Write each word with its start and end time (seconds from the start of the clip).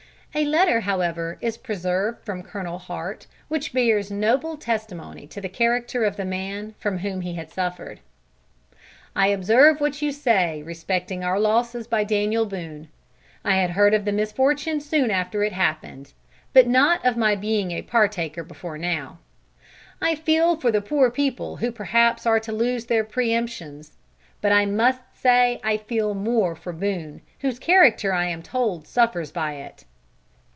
A 0.33 0.45
letter, 0.45 0.79
however, 0.79 1.37
is 1.41 1.57
preserved 1.57 2.23
from 2.25 2.41
Colonel 2.41 2.77
Hart, 2.77 3.27
which 3.49 3.73
bears 3.73 4.09
noble 4.09 4.55
testimony 4.55 5.27
to 5.27 5.41
the 5.41 5.49
character 5.49 6.05
of 6.05 6.15
the 6.15 6.23
man 6.23 6.73
from 6.79 6.99
whom 6.99 7.19
he 7.19 7.33
had 7.33 7.51
suffered: 7.51 7.99
"I 9.13 9.27
observe 9.27 9.81
what 9.81 10.01
you 10.01 10.13
say 10.13 10.63
respecting 10.63 11.21
our 11.21 11.37
losses 11.37 11.85
by 11.85 12.05
Daniel 12.05 12.45
Boone. 12.45 12.87
I 13.43 13.57
had 13.57 13.71
heard 13.71 13.93
of 13.93 14.05
the 14.05 14.13
misfortune 14.13 14.79
soon 14.79 15.11
after 15.11 15.43
it 15.43 15.51
happened, 15.51 16.13
but 16.53 16.65
not 16.65 17.05
of 17.05 17.17
my 17.17 17.35
being 17.35 17.71
a 17.71 17.81
partaker 17.81 18.41
before 18.45 18.77
now. 18.77 19.17
I 20.01 20.15
feel 20.15 20.55
for 20.55 20.71
the 20.71 20.81
poor 20.81 21.11
people 21.11 21.57
who 21.57 21.73
perhaps 21.73 22.25
are 22.25 22.39
to 22.39 22.53
lose 22.53 22.85
their 22.85 23.03
pre 23.03 23.33
emptions. 23.33 23.97
But 24.39 24.53
I 24.53 24.65
must 24.65 25.01
say 25.13 25.59
I 25.61 25.75
feel 25.75 26.13
more 26.13 26.55
for 26.55 26.71
Boone, 26.71 27.19
whose 27.41 27.59
character 27.59 28.13
I 28.13 28.27
am 28.27 28.41
told 28.41 28.87
suffers 28.87 29.29
by 29.33 29.55
it. 29.55 29.83